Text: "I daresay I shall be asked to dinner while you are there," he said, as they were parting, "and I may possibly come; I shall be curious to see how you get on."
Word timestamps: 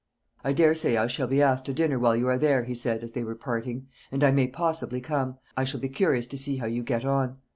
"I 0.43 0.51
daresay 0.51 0.97
I 0.97 1.05
shall 1.05 1.27
be 1.27 1.43
asked 1.43 1.65
to 1.65 1.73
dinner 1.73 1.99
while 1.99 2.15
you 2.15 2.27
are 2.27 2.39
there," 2.39 2.63
he 2.63 2.73
said, 2.73 3.03
as 3.03 3.11
they 3.11 3.23
were 3.23 3.35
parting, 3.35 3.85
"and 4.11 4.23
I 4.23 4.31
may 4.31 4.47
possibly 4.47 4.99
come; 4.99 5.37
I 5.55 5.63
shall 5.63 5.79
be 5.79 5.89
curious 5.89 6.25
to 6.29 6.39
see 6.39 6.57
how 6.57 6.65
you 6.65 6.81
get 6.81 7.05
on." 7.05 7.37